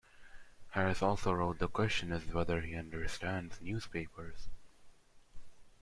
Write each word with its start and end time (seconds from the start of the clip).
Harris 0.71 1.03
also 1.03 1.31
wrote: 1.31 1.59
The 1.59 1.67
question 1.67 2.11
is 2.11 2.25
whether 2.25 2.61
he 2.61 2.73
understands 2.73 3.61
newspapers. 3.61 4.47